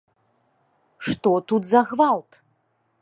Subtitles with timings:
[1.09, 2.31] Што тут за гвалт?